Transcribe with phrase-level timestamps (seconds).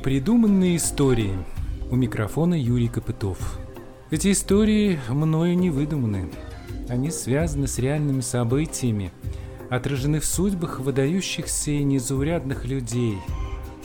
[0.00, 1.34] Непридуманные истории.
[1.90, 3.58] У микрофона Юрий Копытов.
[4.10, 6.30] Эти истории мною не выдуманы.
[6.88, 9.12] Они связаны с реальными событиями,
[9.68, 13.18] отражены в судьбах выдающихся и незаурядных людей.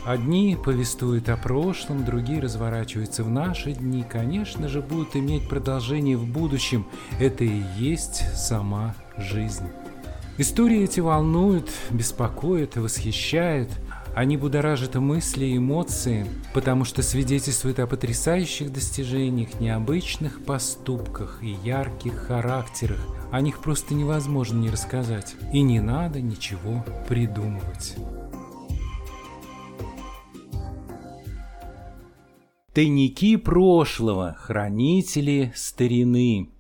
[0.06, 6.26] Одни повествуют о прошлом, другие разворачиваются в наши дни, конечно же, будут иметь продолжение в
[6.26, 6.88] будущем.
[7.20, 9.68] Это и есть сама жизнь.
[10.38, 13.70] Истории эти волнуют, беспокоят, восхищают–
[14.16, 23.00] они будоражат мысли эмоции, потому что свидетельствуют о потрясающих достижениях, необычных поступках и ярких характерах.
[23.34, 25.36] О них просто невозможно не рассказать.
[25.52, 27.96] И не надо ничего придумывать.
[32.74, 36.55] Тайники прошлого, хранители старины.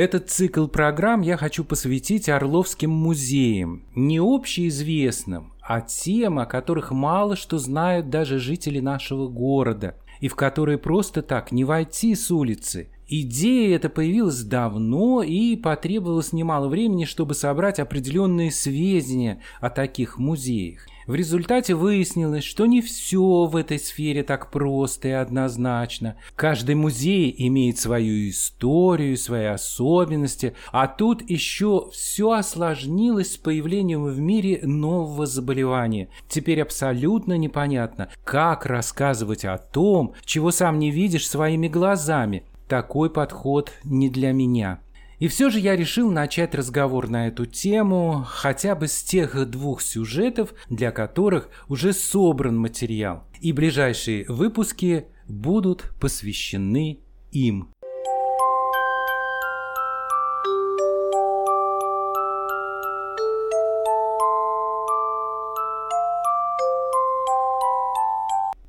[0.00, 7.36] Этот цикл программ я хочу посвятить Орловским музеям, не общеизвестным, а тем, о которых мало
[7.36, 12.88] что знают даже жители нашего города, и в которые просто так не войти с улицы.
[13.08, 20.86] Идея эта появилась давно и потребовалось немало времени, чтобы собрать определенные сведения о таких музеях.
[21.10, 26.14] В результате выяснилось, что не все в этой сфере так просто и однозначно.
[26.36, 34.20] Каждый музей имеет свою историю, свои особенности, а тут еще все осложнилось с появлением в
[34.20, 36.10] мире нового заболевания.
[36.28, 42.44] Теперь абсолютно непонятно, как рассказывать о том, чего сам не видишь своими глазами.
[42.68, 44.78] Такой подход не для меня.
[45.20, 49.82] И все же я решил начать разговор на эту тему хотя бы с тех двух
[49.82, 53.24] сюжетов, для которых уже собран материал.
[53.40, 57.00] И ближайшие выпуски будут посвящены
[57.32, 57.68] им.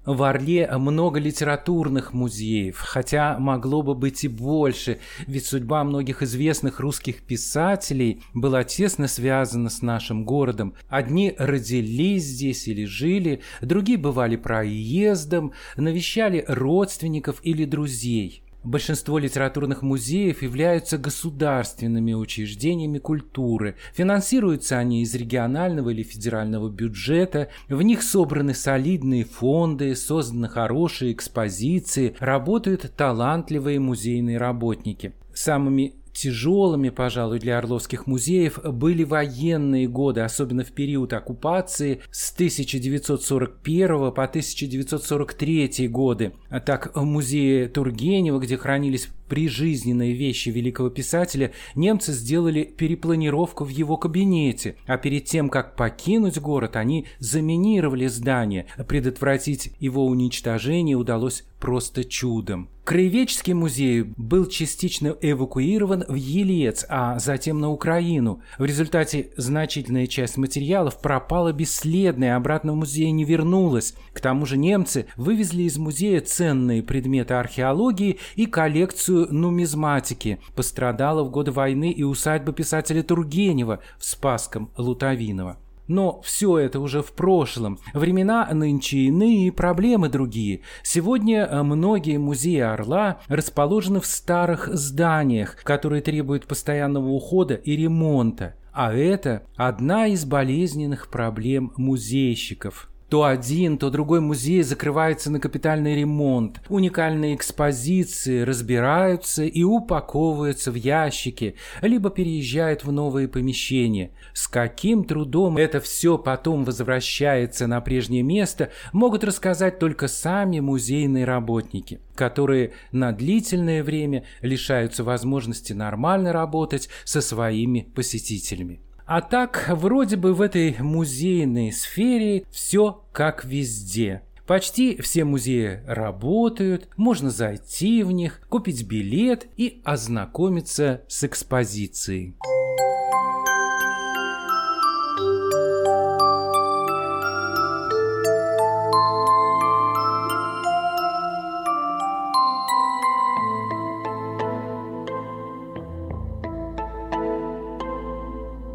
[0.04, 6.80] В Орле много литературных музеев, хотя могло бы быть и больше, ведь судьба многих известных
[6.80, 10.74] русских писателей была тесно связана с нашим городом.
[10.90, 18.42] Одни родились здесь или жили, другие бывали проездом, навещали родственников или друзей.
[18.64, 23.76] Большинство литературных музеев являются государственными учреждениями культуры.
[23.94, 27.50] Финансируются они из регионального или федерального бюджета.
[27.70, 35.14] В них собраны солидные фонды, созданы хорошие экспозиции, работают талантливые музейные работники.
[35.34, 43.88] Самыми Тяжелыми, пожалуй, для орловских музеев были военные годы, особенно в период оккупации с 1941
[44.12, 46.34] по 1943 годы.
[46.66, 54.76] Так, в Тургенева, где хранились прижизненные вещи великого писателя, немцы сделали перепланировку в его кабинете,
[54.86, 58.66] а перед тем, как покинуть город, они заминировали здание.
[58.90, 62.68] Предотвратить его уничтожение удалось просто чудом.
[62.84, 68.42] Краеведческий музей был частично эвакуирован в Елец, а затем на Украину.
[68.58, 73.94] В результате значительная часть материалов пропала бесследно и обратно в музей не вернулась.
[74.14, 80.40] К тому же немцы вывезли из музея ценные предметы археологии и коллекцию нумизматики.
[80.56, 85.58] Пострадала в годы войны и усадьба писателя Тургенева в Спасском Лутовиново.
[85.88, 87.80] Но все это уже в прошлом.
[87.94, 90.62] Времена нынче иные, проблемы другие.
[90.84, 98.56] Сегодня э, многие музеи Орла расположены в старых зданиях, которые требуют постоянного ухода и ремонта.
[98.72, 105.98] А это одна из болезненных проблем музейщиков– то один, то другой музей закрывается на капитальный
[105.98, 106.62] ремонт.
[106.70, 114.12] Уникальные экспозиции разбираются и упаковываются в ящики, либо переезжают в новые помещения.
[114.34, 121.26] С каким трудом это все потом возвращается на прежнее место, могут рассказать только сами музейные
[121.26, 128.80] работники, которые на длительное время лишаются возможности нормально работать со своими посетителями.
[129.14, 134.22] А так, вроде бы в этой музейной сфере все как везде.
[134.48, 142.38] Почти все музеи работают, можно зайти в них, купить билет и ознакомиться с экспозицией.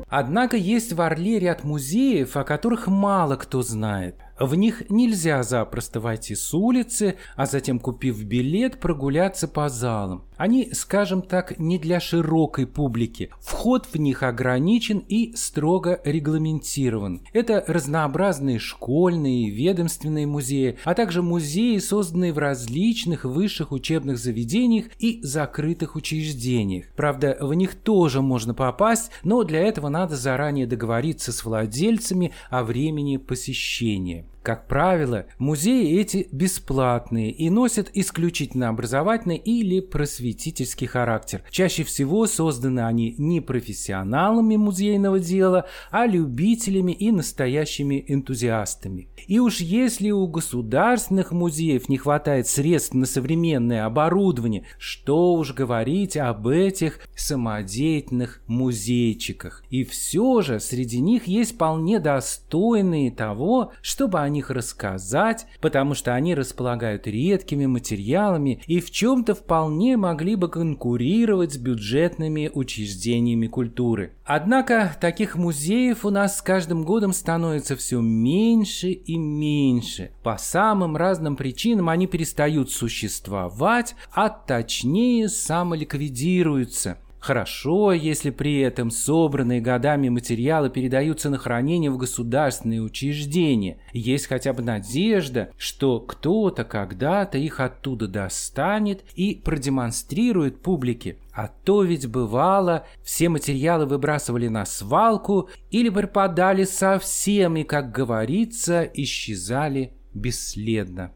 [0.08, 4.25] Однако есть в Орле ряд музеев, о которых мало кто знает.
[4.38, 10.24] В них нельзя запросто войти с улицы, а затем, купив билет, прогуляться по залам.
[10.36, 13.30] Они, скажем так, не для широкой публики.
[13.40, 17.22] Вход в них ограничен и строго регламентирован.
[17.32, 24.86] Это разнообразные школьные и ведомственные музеи, а также музеи, созданные в различных высших учебных заведениях
[24.98, 26.86] и закрытых учреждениях.
[26.94, 32.62] Правда, в них тоже можно попасть, но для этого надо заранее договориться с владельцами о
[32.62, 34.25] времени посещения.
[34.46, 41.42] Как правило, музеи эти бесплатные и носят исключительно образовательный или просветительский характер.
[41.50, 49.08] Чаще всего созданы они не профессионалами музейного дела, а любителями и настоящими энтузиастами.
[49.26, 56.16] И уж если у государственных музеев не хватает средств на современное оборудование, что уж говорить
[56.16, 59.64] об этих самодеятельных музейчиках.
[59.70, 66.14] И все же среди них есть вполне достойные того, чтобы они них рассказать, потому что
[66.14, 74.12] они располагают редкими материалами и в чем-то вполне могли бы конкурировать с бюджетными учреждениями культуры.
[74.24, 80.10] Однако таких музеев у нас с каждым годом становится все меньше и меньше.
[80.22, 89.60] По самым разным причинам они перестают существовать, а точнее самоликвидируются– Хорошо, если при этом собранные
[89.60, 93.78] годами материалы передаются на хранение в государственные учреждения.
[93.92, 101.16] Есть хотя бы надежда, что кто-то когда-то их оттуда достанет и продемонстрирует публике.
[101.32, 108.88] А то ведь бывало, все материалы выбрасывали на свалку или пропадали совсем и, как говорится,
[108.94, 111.10] исчезали бесследно.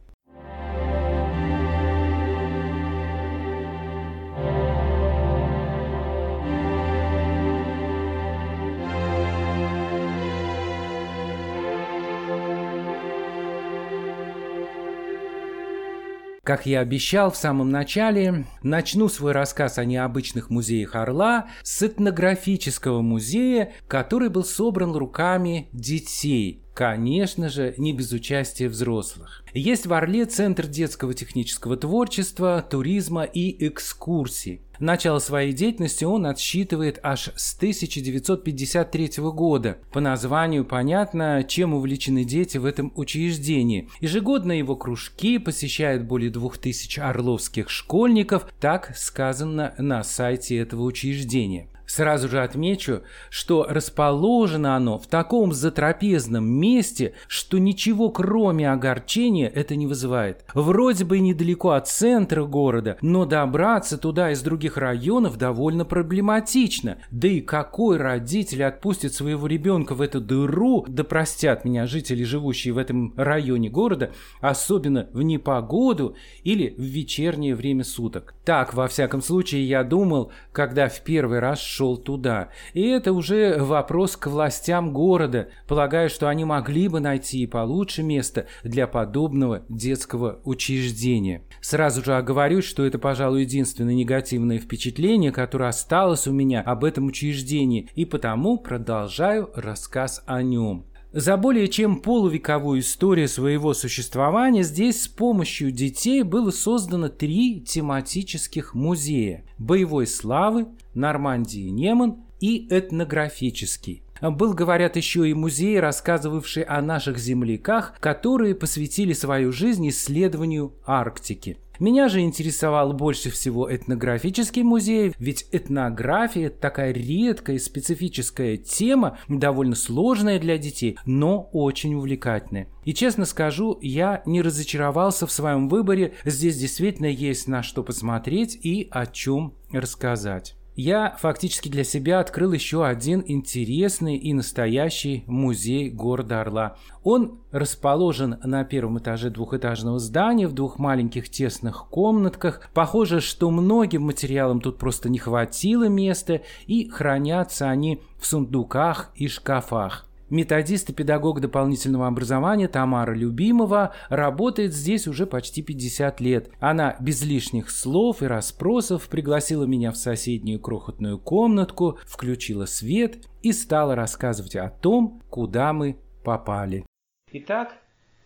[16.50, 23.02] Как я обещал в самом начале, начну свой рассказ о необычных музеях Орла с этнографического
[23.02, 29.44] музея, который был собран руками детей, Конечно же, не без участия взрослых.
[29.52, 34.62] Есть в Орле Центр детского технического творчества, туризма и экскурсий.
[34.80, 39.76] Начало своей деятельности он отсчитывает аж с 1953 года.
[39.92, 43.90] По названию понятно, чем увлечены дети в этом учреждении.
[44.00, 51.68] Ежегодно его кружки посещают более 2000 орловских школьников, так сказано на сайте этого учреждения.
[51.90, 59.74] Сразу же отмечу, что расположено оно в таком затрапезном месте, что ничего кроме огорчения это
[59.74, 60.44] не вызывает.
[60.54, 66.98] Вроде бы недалеко от центра города, но добраться туда из других районов довольно проблематично.
[67.10, 72.72] Да и какой родитель отпустит своего ребенка в эту дыру, да простят меня жители, живущие
[72.72, 76.14] в этом районе города, особенно в непогоду
[76.44, 78.36] или в вечернее время суток.
[78.44, 82.50] Так, во всяком случае, я думал, когда в первый раз шел туда.
[82.74, 85.48] И это уже вопрос к властям города.
[85.66, 91.42] Полагаю, что они могли бы найти получше место для подобного детского учреждения.
[91.62, 97.06] Сразу же оговорюсь, что это, пожалуй, единственное негативное впечатление, которое осталось у меня об этом
[97.06, 100.84] учреждении, и потому продолжаю рассказ о нем.
[101.12, 108.74] За более чем полувековую историю своего существования здесь с помощью детей было создано три тематических
[108.74, 114.04] музея– боевой славы, Нормандии Неман и этнографический.
[114.20, 121.58] Был, говорят, еще и музей, рассказывавший о наших земляках, которые посвятили свою жизнь исследованию Арктики.
[121.80, 129.74] Меня же интересовал больше всего этнографический музей, ведь этнография– такая редкая и специфическая тема, довольно
[129.74, 132.68] сложная для детей, но очень увлекательная.
[132.84, 138.58] И честно скажу, я не разочаровался в своем выборе, здесь действительно есть на что посмотреть
[138.62, 145.90] и о чем рассказать я фактически для себя открыл еще один интересный и настоящий музей
[145.90, 146.76] города Орла.
[147.04, 152.70] Он расположен на первом этаже двухэтажного здания в двух маленьких тесных комнатках.
[152.72, 159.28] Похоже, что многим материалам тут просто не хватило места, и хранятся они в сундуках и
[159.28, 160.09] шкафах.
[160.30, 166.50] Методист и педагог дополнительного образования Тамара Любимова работает здесь уже почти 50 лет.
[166.60, 173.52] Она без лишних слов и расспросов пригласила меня в соседнюю крохотную комнатку, включила свет и
[173.52, 176.86] стала рассказывать о том, куда мы попали.
[177.32, 177.76] Итак,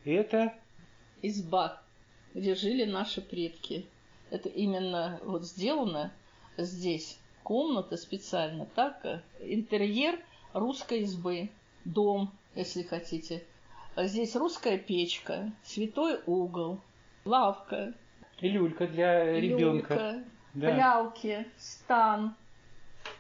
[0.04, 0.52] это...
[1.23, 1.80] Изба,
[2.34, 3.87] где жили наши предки.
[4.30, 6.12] Это именно вот сделано
[6.58, 7.18] здесь.
[7.42, 9.23] Комната специально так.
[9.40, 10.18] Интерьер
[10.52, 11.49] русской избы
[11.84, 13.44] дом, если хотите.
[13.96, 16.80] Здесь русская печка, святой угол,
[17.24, 17.94] лавка.
[18.40, 19.94] И люлька для ребенка.
[19.94, 20.24] Люлька,
[20.54, 20.72] да.
[20.72, 22.34] прялки, стан,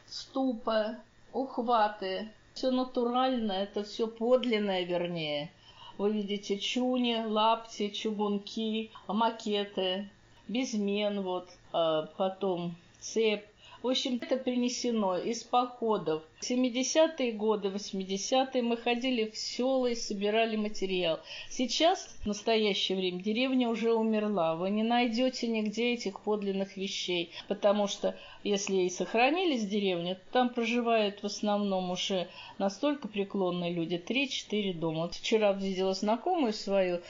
[0.06, 0.96] ступа,
[1.32, 2.28] ухваты.
[2.54, 5.50] Все натуральное, это все подлинное, вернее.
[5.98, 10.08] Вы видите чуни, лапти, чугунки, макеты,
[10.48, 13.44] безмен, вот, а потом цепь.
[13.84, 16.22] В общем, это принесено из походов.
[16.40, 21.20] В 70-е годы, 80-е мы ходили в села и собирали материал.
[21.50, 24.56] Сейчас, в настоящее время, деревня уже умерла.
[24.56, 31.22] Вы не найдете нигде этих подлинных вещей, потому что если и сохранились деревни, там проживают
[31.22, 35.02] в основном уже настолько преклонные люди, 3-4 дома.
[35.02, 37.00] Вот вчера видела знакомую свою,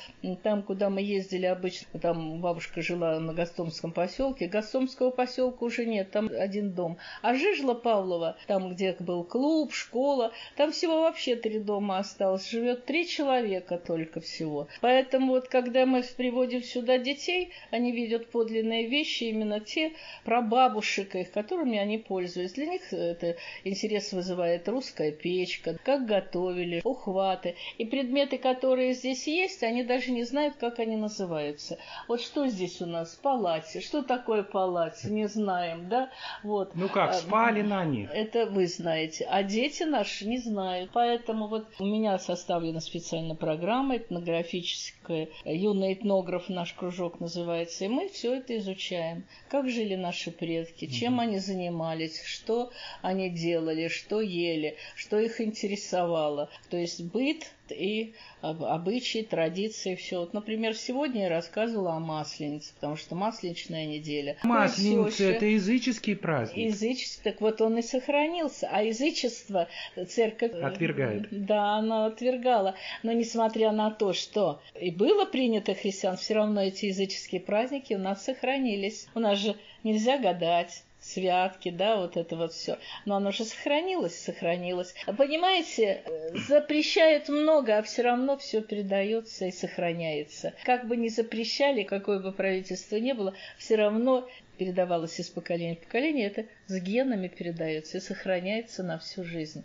[0.44, 6.12] там, куда мы ездили обычно, там бабушка жила на Гастомском поселке, Гастомского поселка уже нет,
[6.12, 6.98] там один дом.
[7.20, 12.84] А Жижла Павлова, там, где был клуб, школа, там всего вообще три дома осталось, живет
[12.84, 14.68] три человека только всего.
[14.80, 19.92] Поэтому вот, когда мы приводим сюда детей, они видят подлинные вещи, именно те
[20.24, 22.56] прабабушек их, которыми они пользуются.
[22.56, 27.56] Для них это интерес вызывает русская печка, как готовили, ухваты.
[27.78, 31.78] И предметы, которые здесь есть, они даже не знают, как они называются.
[32.08, 33.14] Вот что здесь у нас?
[33.16, 33.80] Палати.
[33.80, 35.06] Что такое палати?
[35.06, 36.10] Не знаем, да?
[36.42, 36.74] Вот.
[36.74, 38.10] Ну как, а, спали на них?
[38.12, 39.26] Это вы знаете.
[39.28, 40.90] А дети наши не знают.
[40.92, 45.28] Поэтому вот у меня составлена специальная программа этнографическая.
[45.44, 47.84] Юный этнограф наш кружок называется.
[47.84, 49.24] И мы все это изучаем.
[49.48, 55.40] Как жили наши предки, чем чем они занимались, что они делали, что ели, что их
[55.40, 56.50] интересовало.
[56.70, 60.20] То есть быт и обычаи, традиции, все.
[60.20, 64.36] Вот, например, сегодня я рассказывала о Масленице, потому что Масленичная неделя.
[64.42, 66.72] Масленица– это языческий праздник.
[66.72, 68.68] Языческий, так вот он и сохранился.
[68.70, 69.68] А язычество
[70.08, 70.52] церковь...
[70.60, 71.28] Отвергает.
[71.30, 72.74] Да, она отвергала.
[73.02, 77.98] Но несмотря на то, что и было принято христиан, все равно эти языческие праздники у
[77.98, 79.06] нас сохранились.
[79.14, 82.78] У нас же нельзя гадать святки, да, вот это вот все.
[83.04, 84.94] Но оно же сохранилось, сохранилось.
[85.18, 86.02] Понимаете,
[86.48, 90.54] запрещают много, а все равно все передается и сохраняется.
[90.64, 95.80] Как бы ни запрещали, какое бы правительство ни было, все равно передавалось из поколения в
[95.80, 99.64] поколение, это с генами передается и сохраняется на всю жизнь.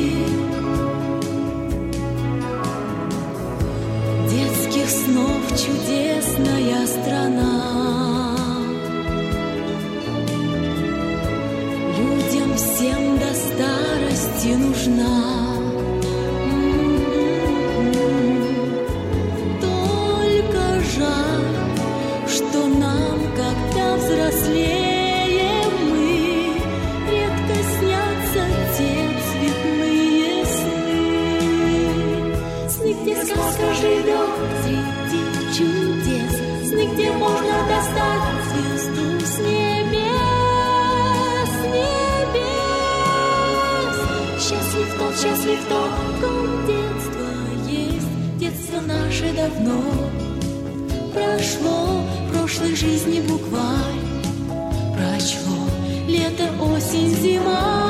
[45.51, 49.81] мысли в тонком детство есть, детство наше давно
[51.13, 54.23] прошло, прошлой жизни буквально
[54.93, 55.67] прочло,
[56.07, 57.80] лето, осень, зима.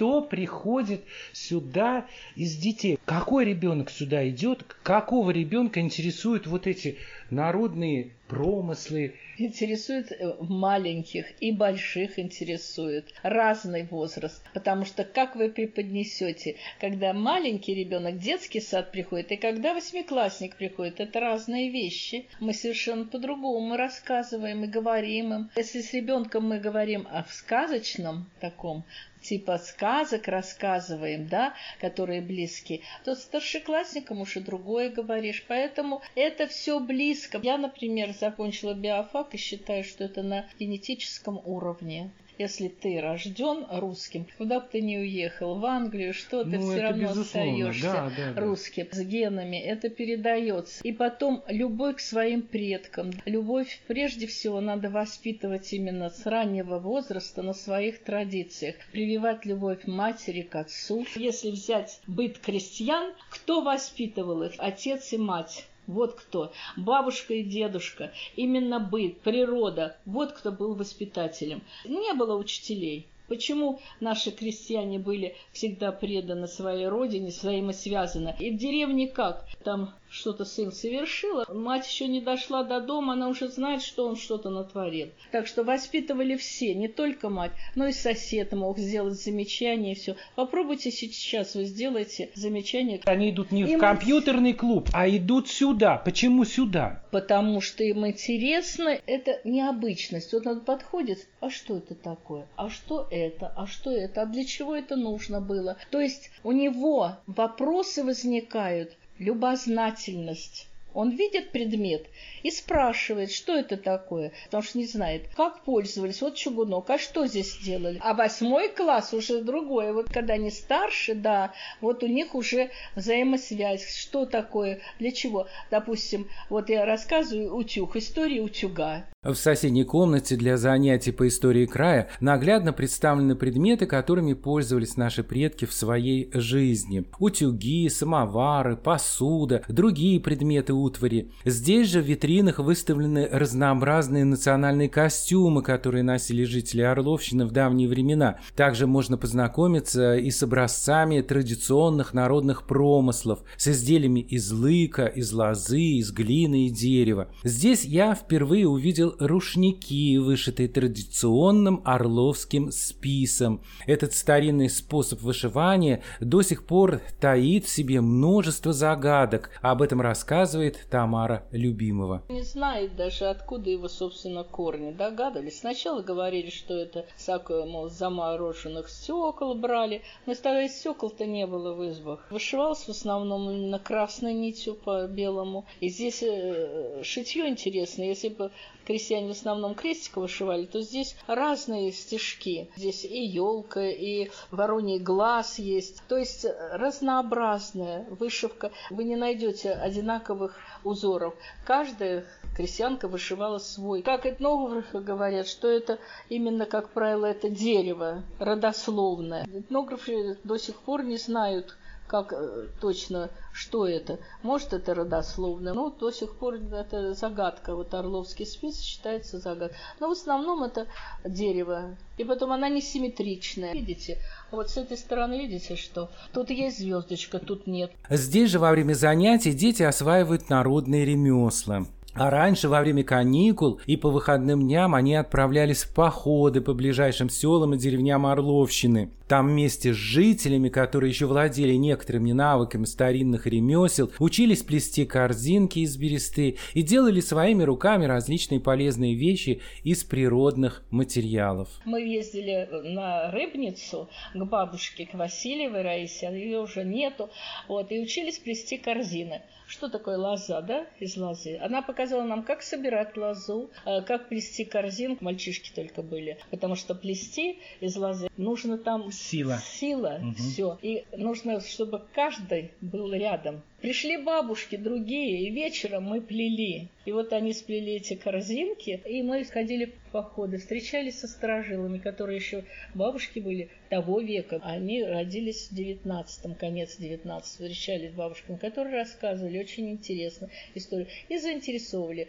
[0.00, 1.04] Кто приходит
[1.34, 2.98] сюда из детей?
[3.04, 4.64] Какой ребенок сюда идет?
[4.82, 6.96] Какого ребенка интересуют вот эти
[7.30, 9.14] народные промыслы?
[9.38, 17.74] Интересует э, маленьких и больших интересует разный возраст, потому что как вы преподнесете, когда маленький
[17.74, 22.26] ребенок детский сад приходит и когда восьмиклассник приходит, это разные вещи.
[22.40, 25.50] Мы совершенно по-другому рассказываем и говорим им.
[25.56, 28.84] Если с ребенком мы говорим о сказочном таком
[29.20, 35.44] типа сказок рассказываем, да, которые близкие, то старшеклассникам уже другое говоришь.
[35.46, 37.19] Поэтому это все близко.
[37.42, 42.10] Я, например, закончила биофак и считаю, что это на генетическом уровне.
[42.40, 46.80] Если ты рожден русским, куда бы ты ни уехал, в Англию, что ты Ну, все
[46.80, 48.40] равно остаешься да, да, да.
[48.40, 49.58] русским с генами.
[49.58, 50.82] Это передается.
[50.82, 53.10] И потом любовь к своим предкам.
[53.26, 58.76] Любовь прежде всего надо воспитывать именно с раннего возраста на своих традициях.
[58.90, 61.04] Прививать любовь матери к отцу.
[61.16, 64.52] Если взять быт крестьян, кто воспитывал их?
[64.56, 65.66] Отец и мать.
[65.90, 66.52] Вот кто.
[66.76, 68.12] Бабушка и дедушка.
[68.36, 69.96] Именно быт, природа.
[70.06, 71.62] Вот кто был воспитателем.
[71.84, 73.08] Не было учителей.
[73.26, 78.36] Почему наши крестьяне были всегда преданы своей родине, взаимосвязаны?
[78.38, 79.46] И в деревне как?
[79.64, 84.06] Там что-то сын совершил, а мать еще не дошла до дома, она уже знает, что
[84.06, 85.08] он что-то натворил.
[85.30, 90.16] Так что воспитывали все, не только мать, но и сосед мог сделать замечание и все.
[90.34, 93.00] Попробуйте сейчас, вы сделаете замечание.
[93.04, 95.96] Они идут не Им- в компьютерный клуб, а идут сюда.
[95.96, 97.02] Почему сюда?
[97.12, 100.32] Потому что им интересно, это необычность.
[100.32, 102.46] Вот он подходит, а что это такое?
[102.56, 103.52] А что это?
[103.56, 104.22] А что это?
[104.22, 105.76] А для чего это нужно было?
[105.90, 110.69] То есть у него вопросы возникают, любознательность.
[110.94, 112.06] Он видит предмет
[112.42, 116.20] и спрашивает, что это такое, потому что не знает, как пользовались.
[116.20, 117.98] Вот чугунок, а что здесь делали?
[118.02, 119.92] А восьмой класс уже другое.
[119.92, 123.94] Вот когда они старше, да, вот у них уже взаимосвязь.
[123.94, 125.46] Что такое, для чего?
[125.70, 129.04] Допустим, вот я рассказываю утюг, история утюга.
[129.22, 135.66] В соседней комнате для занятий по истории края наглядно представлены предметы, которыми пользовались наши предки
[135.66, 137.04] в своей жизни.
[137.18, 141.30] Утюги, самовары, посуда, другие предметы утвари.
[141.44, 148.38] Здесь же в витринах выставлены разнообразные национальные костюмы, которые носили жители Орловщины в давние времена.
[148.56, 155.80] Также можно познакомиться и с образцами традиционных народных промыслов, с изделиями из лыка, из лозы,
[155.80, 157.28] из глины и дерева.
[157.44, 163.62] Здесь я впервые увидел рушники, вышитые традиционным орловским списом.
[163.86, 169.50] Этот старинный способ вышивания до сих пор таит в себе множество загадок.
[169.62, 172.22] Об этом рассказывает Тамара Любимова.
[172.28, 174.92] Не знает даже, откуда его, собственно, корни.
[174.92, 175.60] Догадывались.
[175.60, 180.02] Сначала говорили, что это всякое, мол, замороженных стекол брали.
[180.26, 182.26] Но тогда стекол-то не было в избах.
[182.30, 185.66] Вышивалось в основном именно красной нитью по белому.
[185.80, 188.02] И здесь э, шитье интересно.
[188.02, 188.50] Если бы
[188.90, 192.68] крестьяне в основном крестика вышивали, то здесь разные стежки.
[192.74, 196.02] Здесь и елка, и вороний глаз есть.
[196.08, 198.72] То есть разнообразная вышивка.
[198.90, 201.34] Вы не найдете одинаковых узоров.
[201.64, 202.24] Каждая
[202.56, 204.02] крестьянка вышивала свой.
[204.02, 209.44] Как этнографы говорят, что это именно, как правило, это дерево родословное.
[209.44, 211.76] Этнографы до сих пор не знают,
[212.10, 214.18] как э, точно, что это.
[214.42, 217.76] Может, это родословное, но до сих пор это загадка.
[217.76, 219.78] Вот Орловский спис считается загадкой.
[220.00, 220.88] Но в основном это
[221.24, 221.96] дерево.
[222.18, 223.72] И потом она не симметричная.
[223.72, 224.18] Видите?
[224.50, 227.92] Вот с этой стороны видите, что тут есть звездочка, тут нет.
[228.10, 231.86] Здесь же во время занятий дети осваивают народные ремесла.
[232.14, 237.30] А раньше, во время каникул и по выходным дням, они отправлялись в походы по ближайшим
[237.30, 239.10] селам и деревням Орловщины.
[239.28, 245.96] Там вместе с жителями, которые еще владели некоторыми навыками старинных ремесел, учились плести корзинки из
[245.96, 251.68] бересты и делали своими руками различные полезные вещи из природных материалов.
[251.84, 257.30] Мы ездили на Рыбницу к бабушке, к Васильевой Раисе, а ее уже нету,
[257.68, 261.56] вот, и учились плести корзины что такое лоза, да, из лозы.
[261.62, 265.22] Она показала нам, как собирать лозу, э, как плести корзинку.
[265.22, 266.38] Мальчишки только были.
[266.50, 269.60] Потому что плести из лозы нужно там сила.
[269.62, 270.34] Сила, угу.
[270.34, 270.78] все.
[270.80, 273.60] И нужно, чтобы каждый был рядом.
[273.82, 276.88] Пришли бабушки другие, и вечером мы плели.
[277.10, 282.36] И вот они сплели эти корзинки, и мы ходили в походы, встречались со сторожилами, которые
[282.36, 282.62] еще
[282.94, 284.60] бабушки были того века.
[284.62, 291.36] Они родились в девятнадцатом, конец девятнадцатого, встречались с бабушками, которые рассказывали очень интересно историю и
[291.38, 292.28] заинтересовывали.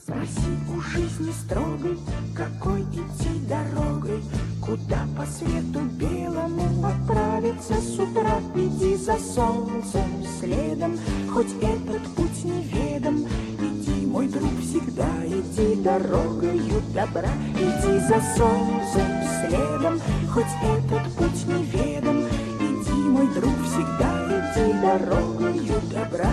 [0.00, 1.96] Спроси у жизни строгой,
[2.36, 4.20] какой идти дорогой,
[4.64, 8.38] Куда по свету белому отправиться с утра?
[8.54, 10.96] Иди за солнцем следом,
[11.34, 13.26] хоть этот путь неведом.
[13.60, 17.28] Иди, мой друг, всегда иди дорогою добра.
[17.56, 19.08] Иди за солнцем
[19.40, 20.00] следом,
[20.32, 22.20] хоть этот путь неведом.
[22.60, 26.30] Иди, мой друг, всегда иди дорогою добра.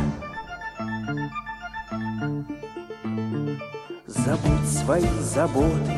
[4.06, 5.98] Забудь свои заботы,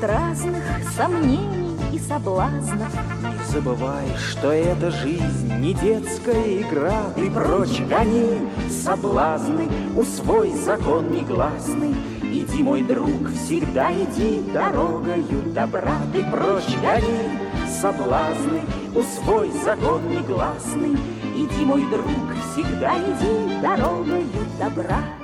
[0.00, 0.62] Будет разных
[0.96, 2.92] сомнений и соблазнов.
[3.22, 11.94] Не забывай, что эта жизнь не детская игра, Ты прочь гони соблазны, усвой закон негласный.
[12.22, 18.62] Иди, мой друг, всегда иди дорогою добра, Ты прочь гони соблазны,
[18.94, 20.96] усвой закон негласный.
[21.36, 22.06] Иди, мой друг,
[22.52, 24.24] всегда иди дорогою
[24.58, 25.19] добра.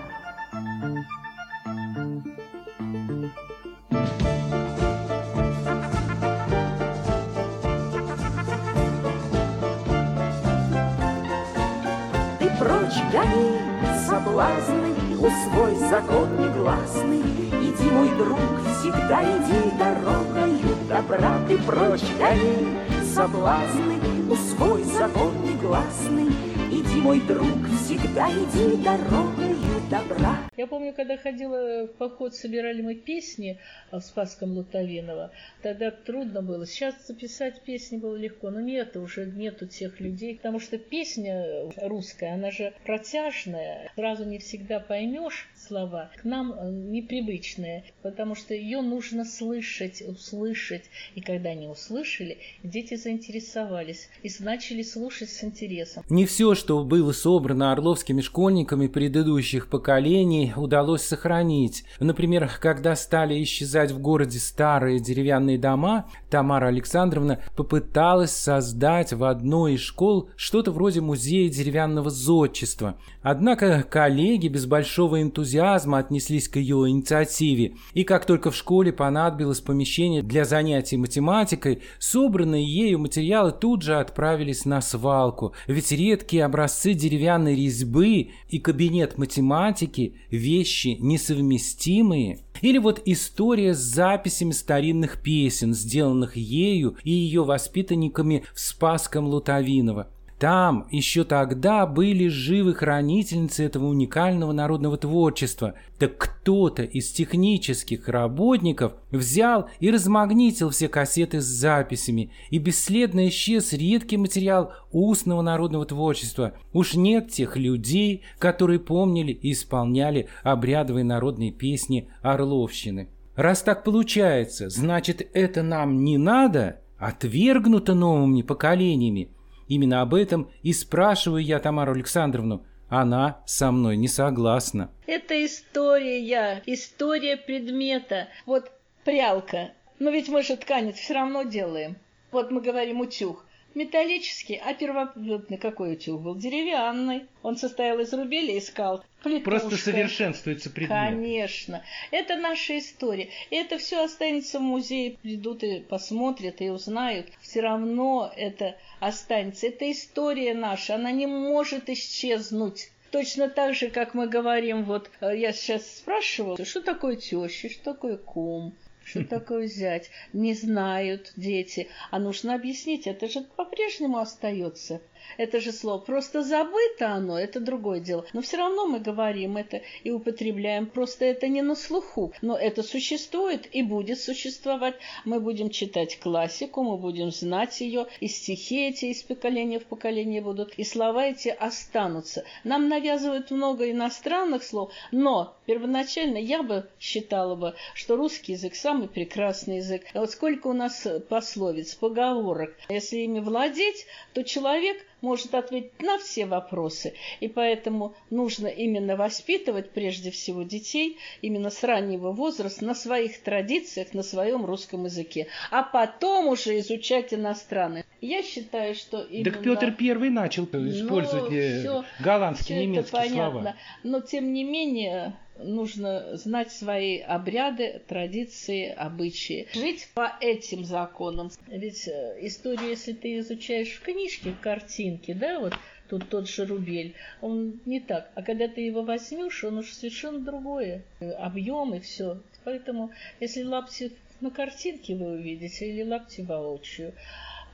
[12.66, 13.60] Гони
[14.06, 17.20] соблазны, усвой закон негласный.
[17.20, 18.38] Иди, мой друг,
[18.78, 22.76] всегда иди дорогою добра, ты прочь гони
[23.14, 23.98] соблазны,
[24.30, 26.28] усвой закон негласный.
[26.70, 30.36] Иди, мой друг, всегда иди дорогою добра.
[30.56, 33.58] Я помню, когда ходила в поход, собирали мы песни
[33.92, 35.30] в Спасском Лутовиново,
[35.62, 36.66] тогда трудно было.
[36.66, 42.34] Сейчас записать песни было легко, но нет, уже нету тех людей, потому что песня русская,
[42.34, 48.80] она же протяжная, сразу не всегда поймешь слова, к нам э, непривычные, потому что ее
[48.82, 50.84] нужно слышать, услышать.
[51.14, 56.04] И когда они услышали, дети заинтересовались и начали слушать с интересом.
[56.08, 61.84] Не все, что было собрано орловскими школьниками предыдущих поколений, удалось сохранить.
[62.00, 69.74] Например, когда стали исчезать в городе старые деревянные дома, Тамара Александровна попыталась создать в одной
[69.74, 72.98] из школ что-то вроде музея деревянного зодчества.
[73.22, 75.55] Однако коллеги без большого энтузиазма
[75.98, 82.64] отнеслись к ее инициативе, и как только в школе понадобилось помещение для занятий математикой, собранные
[82.64, 90.14] ею материалы тут же отправились на свалку, ведь редкие образцы деревянной резьбы и кабинет математики–
[90.30, 92.40] вещи несовместимые.
[92.62, 100.08] Или вот история с записями старинных песен, сделанных ею и ее воспитанниками в Спасском Лутовиново.
[100.38, 105.74] Там еще тогда были живы хранительницы этого уникального народного творчества.
[105.98, 113.72] Так кто-то из технических работников взял и размагнитил все кассеты с записями, и бесследно исчез
[113.72, 116.52] редкий материал устного народного творчества.
[116.74, 123.08] Уж нет тех людей, которые помнили и исполняли обрядовые народные песни Орловщины.
[123.36, 129.30] Раз так получается, значит это нам не надо, отвергнуто новыми поколениями.
[129.68, 132.64] Именно об этом и спрашиваю я Тамару Александровну.
[132.88, 134.90] Она со мной не согласна.
[135.06, 138.28] Это история, история предмета.
[138.46, 138.70] Вот
[139.04, 139.72] прялка.
[139.98, 141.96] Но ведь мы же ткань все равно делаем.
[142.30, 143.44] Вот мы говорим утюг.
[143.76, 146.34] металлический, а первобытный какой утюг был?
[146.34, 147.26] Деревянный.
[147.42, 149.04] Он состоял из рубеля и скал.
[149.22, 149.50] Плитушка.
[149.50, 150.98] Просто совершенствуется предмет.
[150.98, 151.84] Конечно.
[152.10, 153.28] Это наша история.
[153.50, 155.18] И это все останется в музее.
[155.22, 157.26] Придут и посмотрят, и узнают.
[157.40, 159.66] Все равно это останется.
[159.68, 160.94] Это история наша.
[160.94, 162.90] Она не может исчезнуть.
[163.10, 167.84] Точно так же, как мы говорим, вот э, я сейчас спрашивала, что такое теща, что
[167.84, 168.74] такое кум,
[169.06, 170.10] что такое взять?
[170.32, 171.88] Не знают дети.
[172.10, 175.00] А нужно объяснить, это же по-прежнему остается.
[175.38, 175.98] Это же слово.
[175.98, 178.24] Просто забыто оно, это другое дело.
[178.32, 180.86] Но все равно мы говорим это и употребляем.
[180.86, 182.32] Просто это не на слуху.
[182.42, 184.96] Но это существует и будет существовать.
[185.24, 188.06] Мы будем читать классику, мы будем знать ее.
[188.20, 190.74] И стихи эти из поколения в поколение будут.
[190.74, 192.44] И слова эти останутся.
[192.64, 199.08] Нам навязывают много иностранных слов, но первоначально я бы считала бы, что русский язык самый
[199.08, 200.04] прекрасный язык.
[200.14, 202.74] А вот сколько у нас пословиц, поговорок.
[202.88, 207.12] Если ими владеть, то человек может ответить на все вопросы.
[207.40, 214.14] И поэтому нужно именно воспитывать прежде всего детей именно с раннего возраста на своих традициях,
[214.14, 215.48] на своем русском языке.
[215.70, 218.04] А потом уже изучать иностранные.
[218.22, 219.52] Я считаю, что именно...
[219.52, 223.74] Так Петр Первый начал использовать ну, все, голландские, все немецкие слова.
[224.04, 229.68] Но тем не менее нужно знать свои обряды, традиции, обычаи.
[229.72, 231.50] Жить по этим законам.
[231.68, 235.74] Ведь э, историю, если ты изучаешь в книжке, в картинке, да, вот
[236.08, 238.30] тут тот же рубель, он не так.
[238.34, 241.02] А когда ты его возьмешь, он уже совершенно другое.
[241.38, 242.40] Объем и все.
[242.64, 247.12] Поэтому, если лапти на картинке вы увидите, или лапти воочию,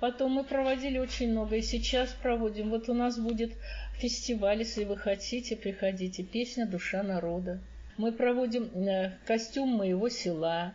[0.02, 2.70] Потом мы проводили очень много, и сейчас проводим.
[2.70, 3.52] Вот у нас будет
[3.98, 6.24] фестиваль, если вы хотите, приходите.
[6.24, 7.60] Песня «Душа народа».
[7.98, 10.74] Мы проводим э, костюм моего села,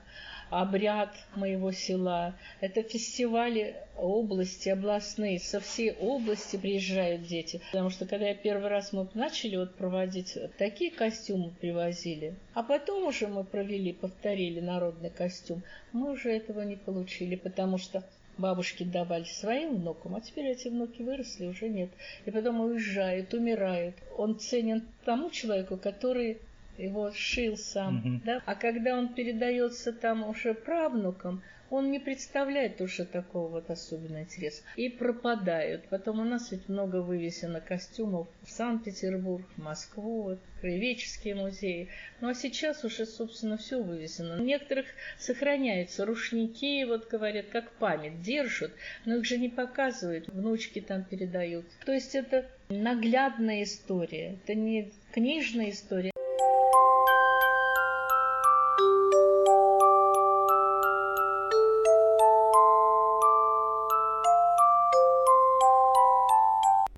[0.50, 2.36] обряд моего села.
[2.62, 5.40] Это фестивали области, областные.
[5.40, 7.60] Со всей области приезжают дети.
[7.72, 12.36] Потому что когда я первый раз мы начали вот проводить, такие костюмы привозили.
[12.54, 15.63] А потом уже мы провели, повторили народный костюм.
[15.92, 18.06] Мы уже этого не получили, потому что
[18.38, 21.89] бабушки давали своим внукам, а теперь эти внуки выросли, уже нет.
[22.26, 23.95] И потом уезжают, умирают.
[24.17, 26.39] Он ценен тому человеку, который
[26.78, 27.97] его шил сам.
[28.00, 28.21] Угу.
[28.26, 28.41] Да?
[28.45, 34.63] А когда он передается там уже правнукам, он не представляет уже такого вот особенного интереса.
[34.75, 35.86] И пропадают.
[35.89, 41.89] Потом у нас ведь много вывесено костюмов в Санкт-Петербург, в Москву, вот, краеведческие музеи.
[42.21, 44.36] Ну а сейчас уже, собственно, все вывесено.
[44.36, 44.86] У некоторых
[45.19, 48.71] сохраняются рушники, вот говорят, как память, держат,
[49.06, 51.65] но их же не показывают, внучки там передают.
[51.86, 56.12] То есть это наглядная история, это не книжная история.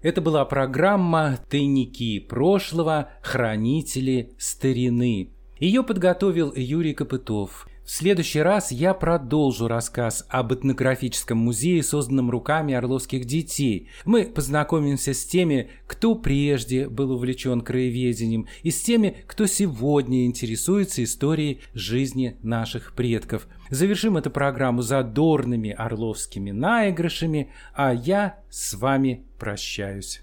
[0.01, 3.09] Это была программа «Тайники прошлого.
[3.21, 5.31] Хранители старины».
[5.59, 7.67] Ее подготовил Юрий Копытов.
[7.89, 13.89] В следующий раз я продолжу рассказ об этнографическом музее, созданном руками орловских детей.
[14.05, 21.03] Мы познакомимся с теми, кто прежде был увлечен краеведением, и с теми, кто сегодня интересуется
[21.03, 23.47] историей жизни наших предков.
[23.71, 30.21] Завершим эту программу задорными орловскими наигрышами, а я с вами прощаюсь.